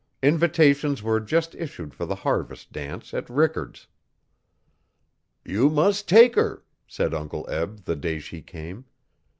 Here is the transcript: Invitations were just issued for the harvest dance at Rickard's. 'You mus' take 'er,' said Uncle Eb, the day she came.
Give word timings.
Invitations 0.23 1.03
were 1.03 1.19
just 1.19 1.53
issued 1.53 1.93
for 1.93 2.07
the 2.07 2.15
harvest 2.25 2.71
dance 2.71 3.13
at 3.13 3.29
Rickard's. 3.29 3.85
'You 5.45 5.69
mus' 5.69 6.01
take 6.01 6.35
'er,' 6.35 6.65
said 6.87 7.13
Uncle 7.13 7.47
Eb, 7.47 7.83
the 7.85 7.95
day 7.95 8.17
she 8.17 8.41
came. 8.41 8.85